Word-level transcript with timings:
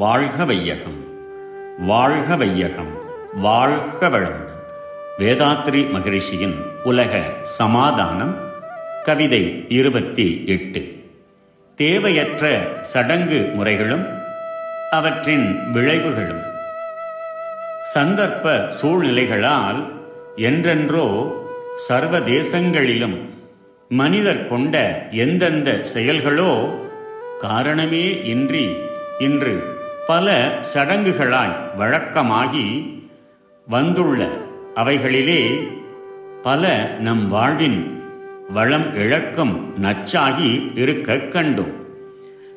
வாழ்க 0.00 0.44
வையகம் 0.44 1.04
வாழ்க 1.78 2.36
வையகம் 2.36 2.92
வாழ்க 3.36 4.08
வளமுடன். 4.08 4.60
வேதாத்ரி 5.18 5.90
மகரிஷியின் 5.90 6.54
உலக 6.82 7.22
சமாதானம் 7.42 8.36
கவிதை 9.02 9.64
இருபத்தி 9.68 10.42
எட்டு. 10.46 10.96
தேவையற்ற 11.74 12.68
சடங்கு 12.80 13.50
முறைகளும் 13.54 14.06
அவற்றின் 14.90 15.72
விளைவுகளும். 15.74 16.42
சந்தர்ப்ப 17.94 18.68
சூழ்நிலைகளால் 18.68 19.92
என்றென்றோ 20.36 21.06
சர்வதேசங்களிலும் 21.88 23.30
மனிதர் 23.88 24.48
கொண்ட 24.48 25.06
எந்தெந்த 25.10 25.80
செயல்களோ 25.94 26.80
காரணமே 27.38 28.24
இன்றி 28.24 28.76
இன்று 29.18 29.78
பல 30.06 30.58
சடங்குகளாய் 30.74 31.56
வழக்கமாகி 31.78 32.98
வந்துள்ள 33.66 34.28
அவைகளிலே 34.74 35.68
பல 36.42 36.86
நம் 36.98 37.28
வாழ்வின் 37.28 38.04
வளம் 38.48 38.94
இழக்கம் 38.94 39.74
நச்சாகி 39.82 40.78
இருக்க 40.78 41.14
கண்டோம். 41.14 41.74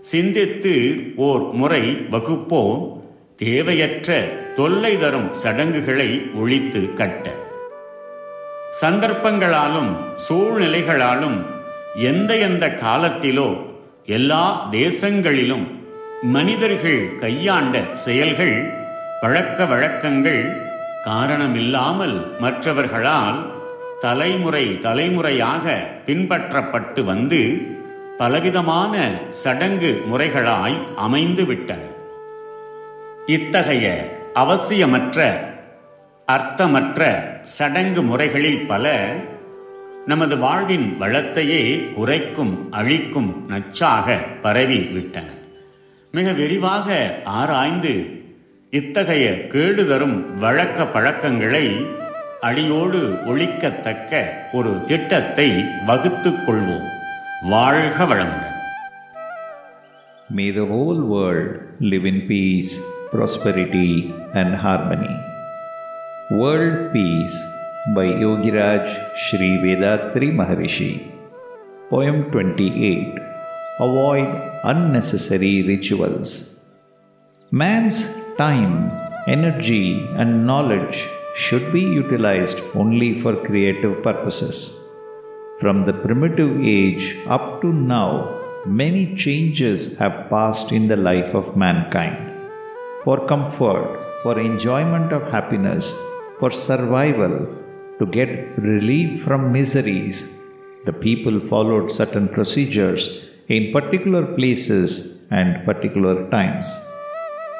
சிந்தித்து 0.00 0.96
ஓர் 1.16 1.52
முறை 1.52 2.06
வகுப்போம் 2.10 3.02
தேவையற்ற 3.36 4.18
தொல்லை 4.54 4.98
தரும் 4.98 5.32
சடங்குகளை 5.32 6.30
ஒழித்து 6.34 6.92
கட்ட. 6.92 7.34
சந்தர்ப்பங்களாலும் 8.80 9.96
சூழ்நிலைகளாலும் 10.28 11.42
எந்த 11.96 12.36
எந்த 12.36 12.78
காலத்திலோ 12.82 13.66
எல்லா 14.06 14.68
தேசங்களிலும் 14.70 15.81
மனிதர்கள் 16.22 17.00
கையாண்ட 17.20 17.76
செயல்கள் 17.94 18.56
பழக்க 19.20 19.64
வழக்கங்கள் 19.64 20.42
காரணமில்லாமல் 21.04 22.14
மற்றவர்களால் 22.40 23.38
தலைமுறை 24.00 24.78
தலைமுறையாக 24.80 25.64
பின்பற்றப்பட்டு 26.06 27.04
வந்து 27.04 27.40
பலவிதமான 28.18 28.94
சடங்கு 29.28 29.92
முறைகளாய் 30.10 30.78
அமைந்து 30.96 31.46
விட்டன 31.46 31.80
இத்தகைய 33.26 33.86
அவசியமற்ற 34.34 35.18
அர்த்தமற்ற 36.28 37.02
சடங்கு 37.42 38.02
முறைகளில் 38.02 38.66
பல 38.66 38.86
நமது 40.06 40.36
வாழ்வின் 40.36 40.98
வளத்தையே 41.00 41.92
குறைக்கும் 41.94 42.70
அழிக்கும் 42.70 43.46
நச்சாக 43.48 44.06
பரவி 44.42 44.80
விட்டன 44.92 45.28
மிக 46.14 46.32
விரிவாக 46.32 46.88
ஆராய்ந்து 47.32 47.92
இத்தகைய 48.72 49.26
கேடு 49.48 49.82
தரும் 49.86 50.16
வழக்க 50.38 50.86
பழக்கங்களை 50.86 51.66
அடியோடு 52.40 53.00
ஒழிக்கத்தக்க 53.26 54.12
ஒரு 54.52 54.72
திட்டத்தை 54.84 55.48
வகுத்துக் 55.86 56.42
கொள்வோம் 56.46 56.88
வாழ்க 57.48 58.04
வளமுடன் 58.04 58.48
May 60.30 60.50
the 60.50 60.64
whole 60.64 61.00
world 61.06 61.48
live 61.82 62.06
in 62.06 62.18
peace, 62.26 62.70
prosperity, 63.10 63.88
and 64.32 64.54
harmony. 64.56 65.14
World 66.32 66.92
Peace 66.92 67.36
by 67.94 68.06
Yogiraj 68.22 68.84
Sri 69.16 69.50
Vedatri 69.64 70.28
Maharishi. 70.32 70.90
Poem 71.90 72.16
28 72.32 73.31
Avoid 73.84 74.28
unnecessary 74.70 75.54
rituals. 75.68 76.60
Man's 77.60 77.98
time, 78.36 78.74
energy, 79.26 79.86
and 80.20 80.46
knowledge 80.46 80.98
should 81.34 81.72
be 81.72 81.80
utilized 81.80 82.60
only 82.82 83.10
for 83.22 83.32
creative 83.46 83.94
purposes. 84.02 84.56
From 85.60 85.84
the 85.86 85.96
primitive 86.04 86.52
age 86.62 87.06
up 87.26 87.46
to 87.62 87.72
now, 87.72 88.08
many 88.66 89.16
changes 89.24 89.98
have 89.98 90.28
passed 90.34 90.70
in 90.70 90.86
the 90.86 91.00
life 91.08 91.34
of 91.34 91.56
mankind. 91.56 92.18
For 93.02 93.26
comfort, 93.26 93.90
for 94.22 94.38
enjoyment 94.38 95.12
of 95.12 95.30
happiness, 95.36 95.92
for 96.38 96.52
survival, 96.52 97.34
to 97.98 98.06
get 98.18 98.56
relief 98.58 99.24
from 99.24 99.50
miseries, 99.50 100.16
the 100.84 100.96
people 101.06 101.40
followed 101.52 101.90
certain 101.90 102.28
procedures 102.28 103.04
in 103.56 103.64
particular 103.70 104.22
places 104.36 104.90
and 105.30 105.64
particular 105.68 106.14
times. 106.30 106.68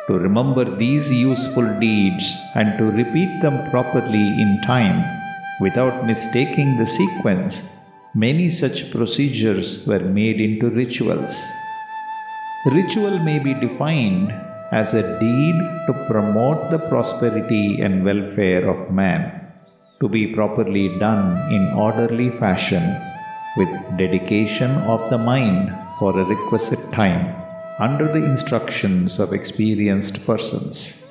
To 0.06 0.14
remember 0.26 0.64
these 0.82 1.12
useful 1.12 1.68
deeds 1.80 2.26
and 2.54 2.78
to 2.78 2.84
repeat 3.00 3.32
them 3.42 3.56
properly 3.70 4.26
in 4.44 4.60
time 4.64 4.98
without 5.60 6.06
mistaking 6.06 6.78
the 6.78 6.86
sequence, 6.86 7.70
many 8.14 8.48
such 8.48 8.90
procedures 8.90 9.86
were 9.86 10.04
made 10.20 10.40
into 10.40 10.70
rituals. 10.70 11.34
Ritual 12.78 13.18
may 13.18 13.38
be 13.38 13.54
defined 13.54 14.32
as 14.72 14.94
a 14.94 15.04
deed 15.20 15.56
to 15.86 16.06
promote 16.08 16.70
the 16.70 16.82
prosperity 16.88 17.82
and 17.82 18.04
welfare 18.04 18.64
of 18.72 18.90
man, 18.90 19.20
to 20.00 20.08
be 20.08 20.34
properly 20.34 20.88
done 20.98 21.52
in 21.52 21.68
orderly 21.86 22.30
fashion 22.38 22.84
with 23.58 23.68
dedication 23.98 24.70
of 24.94 25.10
the 25.10 25.18
mind 25.18 25.81
for 26.02 26.18
a 26.18 26.24
requisite 26.34 26.84
time 27.00 27.24
under 27.86 28.06
the 28.14 28.22
instructions 28.30 29.20
of 29.22 29.32
experienced 29.36 30.16
persons. 30.28 31.06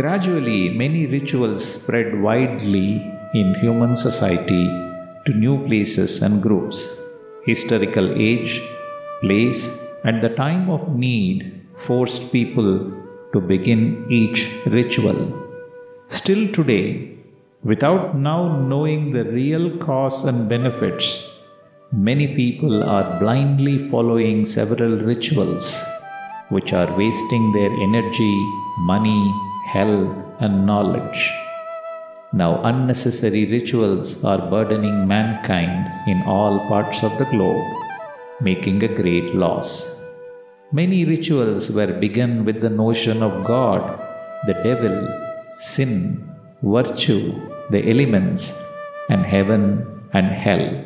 Gradually, 0.00 0.60
many 0.82 1.02
rituals 1.14 1.62
spread 1.74 2.08
widely 2.26 2.90
in 3.40 3.56
human 3.62 3.96
society 3.96 4.64
to 5.24 5.32
new 5.44 5.56
places 5.66 6.12
and 6.26 6.40
groups. 6.46 6.78
Historical 7.46 8.08
age, 8.30 8.52
place, 9.22 9.62
and 10.04 10.22
the 10.22 10.32
time 10.44 10.70
of 10.76 10.82
need 11.06 11.38
forced 11.86 12.30
people 12.36 12.70
to 13.32 13.40
begin 13.40 13.82
each 14.20 14.42
ritual. 14.66 15.20
Still 16.06 16.44
today, 16.58 16.84
without 17.64 18.16
now 18.30 18.42
knowing 18.72 19.02
the 19.16 19.24
real 19.24 19.66
cause 19.78 20.20
and 20.30 20.48
benefits, 20.48 21.06
many 21.92 22.34
people 22.34 22.82
are 22.82 23.18
blindly 23.18 23.88
following 23.88 24.44
several 24.44 24.98
rituals 24.98 25.82
which 26.50 26.74
are 26.74 26.94
wasting 26.98 27.50
their 27.52 27.70
energy, 27.70 28.36
money, 28.80 29.32
health, 29.66 30.22
and 30.40 30.66
knowledge. 30.66 31.30
Now, 32.34 32.62
unnecessary 32.62 33.46
rituals 33.46 34.22
are 34.22 34.50
burdening 34.50 35.08
mankind 35.08 35.90
in 36.06 36.22
all 36.26 36.58
parts 36.68 37.02
of 37.02 37.16
the 37.16 37.24
globe, 37.24 37.64
making 38.42 38.84
a 38.84 38.94
great 38.94 39.34
loss. 39.34 39.96
Many 40.72 41.06
rituals 41.06 41.70
were 41.70 41.94
begun 41.94 42.44
with 42.44 42.60
the 42.60 42.68
notion 42.68 43.22
of 43.22 43.46
God, 43.46 43.98
the 44.46 44.52
devil, 44.62 45.08
sin, 45.56 46.34
virtue, 46.62 47.32
the 47.70 47.88
elements, 47.88 48.62
and 49.08 49.24
heaven 49.24 50.02
and 50.12 50.26
hell. 50.26 50.84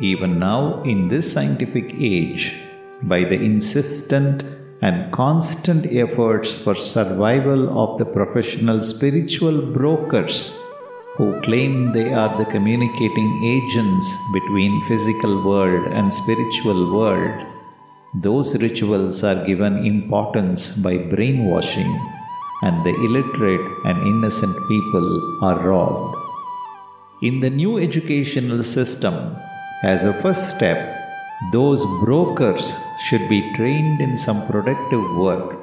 Even 0.00 0.38
now, 0.38 0.82
in 0.82 1.08
this 1.08 1.32
scientific 1.32 1.94
age, 1.98 2.54
by 3.02 3.20
the 3.20 3.40
insistent 3.50 4.44
and 4.82 5.12
constant 5.12 5.86
efforts 5.86 6.52
for 6.52 6.74
survival 6.74 7.62
of 7.82 7.98
the 7.98 8.04
professional 8.04 8.82
spiritual 8.82 9.60
brokers 9.72 10.56
who 11.16 11.40
claim 11.40 11.92
they 11.92 12.12
are 12.12 12.36
the 12.36 12.50
communicating 12.50 13.30
agents 13.44 14.06
between 14.34 14.84
physical 14.86 15.42
world 15.44 15.86
and 15.92 16.12
spiritual 16.12 16.94
world 16.94 17.46
those 18.22 18.50
rituals 18.62 19.22
are 19.22 19.44
given 19.44 19.84
importance 19.84 20.70
by 20.70 20.96
brainwashing 20.96 21.90
and 22.62 22.84
the 22.86 22.94
illiterate 23.06 23.66
and 23.84 23.98
innocent 24.06 24.56
people 24.68 25.38
are 25.42 25.58
robbed. 25.68 26.16
In 27.22 27.40
the 27.40 27.50
new 27.50 27.76
educational 27.78 28.62
system 28.62 29.36
as 29.82 30.04
a 30.04 30.12
first 30.22 30.50
step 30.50 30.96
those 31.52 31.84
brokers 32.02 32.72
should 32.98 33.28
be 33.28 33.52
trained 33.54 34.00
in 34.00 34.16
some 34.16 34.46
productive 34.46 35.16
work 35.16 35.58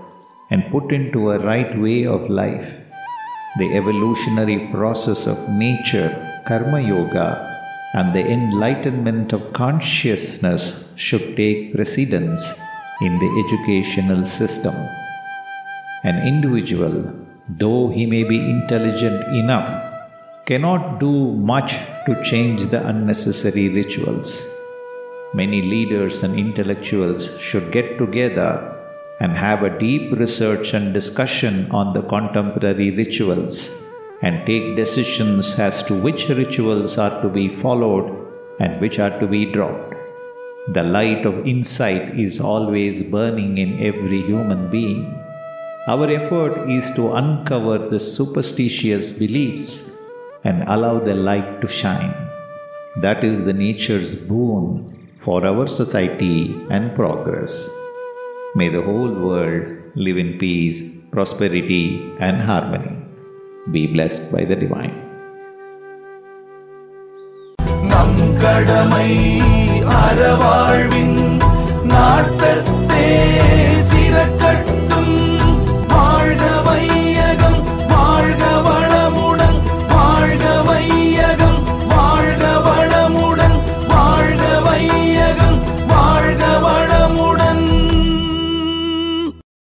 and 0.51 0.69
put 0.71 0.91
into 0.91 1.31
a 1.31 1.39
right 1.39 1.79
way 1.79 2.05
of 2.05 2.29
life. 2.29 2.77
The 3.57 3.75
evolutionary 3.75 4.67
process 4.67 5.25
of 5.25 5.49
nature, 5.49 6.11
karma 6.45 6.79
yoga, 6.79 7.49
and 7.95 8.13
the 8.13 8.25
enlightenment 8.25 9.33
of 9.33 9.51
consciousness 9.53 10.87
should 10.95 11.35
take 11.35 11.73
precedence 11.73 12.59
in 13.01 13.17
the 13.17 13.31
educational 13.43 14.25
system. 14.25 14.75
An 16.03 16.27
individual, 16.27 17.11
though 17.49 17.89
he 17.89 18.05
may 18.05 18.23
be 18.23 18.37
intelligent 18.37 19.35
enough, 19.35 19.92
cannot 20.45 20.99
do 20.99 21.31
much 21.51 21.73
to 22.05 22.21
change 22.21 22.63
the 22.67 22.85
unnecessary 22.85 23.69
rituals. 23.69 24.53
Many 25.33 25.61
leaders 25.61 26.21
and 26.21 26.37
intellectuals 26.37 27.29
should 27.39 27.71
get 27.71 27.97
together 27.97 28.51
and 29.21 29.31
have 29.37 29.63
a 29.63 29.79
deep 29.79 30.11
research 30.11 30.73
and 30.73 30.93
discussion 30.93 31.71
on 31.71 31.93
the 31.93 32.01
contemporary 32.01 32.91
rituals 32.91 33.83
and 34.21 34.45
take 34.45 34.75
decisions 34.75 35.57
as 35.59 35.81
to 35.83 35.93
which 35.93 36.27
rituals 36.27 36.97
are 36.97 37.21
to 37.21 37.29
be 37.29 37.47
followed 37.61 38.07
and 38.59 38.81
which 38.81 38.99
are 38.99 39.17
to 39.21 39.27
be 39.27 39.45
dropped. 39.45 39.95
The 40.73 40.83
light 40.83 41.25
of 41.25 41.47
insight 41.47 42.19
is 42.19 42.41
always 42.41 43.01
burning 43.01 43.57
in 43.57 43.79
every 43.81 44.21
human 44.21 44.69
being. 44.69 45.17
Our 45.87 46.09
effort 46.09 46.69
is 46.69 46.91
to 46.91 47.13
uncover 47.13 47.89
the 47.89 47.99
superstitious 47.99 49.11
beliefs 49.11 49.92
and 50.44 50.62
allow 50.74 50.98
the 50.98 51.14
light 51.14 51.60
to 51.62 51.68
shine. 51.68 52.14
That 53.02 53.24
is 53.24 53.44
the 53.44 53.52
nature's 53.52 54.14
boon 54.14 54.64
for 55.24 55.46
our 55.46 55.66
society 55.66 56.38
and 56.70 56.94
progress. 56.94 57.54
May 58.54 58.68
the 58.68 58.82
whole 58.82 59.12
world 59.26 59.66
live 59.94 60.18
in 60.18 60.38
peace, 60.38 60.78
prosperity, 61.10 61.84
and 62.18 62.36
harmony. 62.42 62.96
Be 63.70 63.86
blessed 63.86 64.32
by 64.32 64.44
the 64.44 64.56
divine. 64.56 64.96
நம் 67.90 68.20
கடமை 68.42 69.10
அறவாழ்வின் 70.00 71.18
நாட்டத்தே 71.92 73.08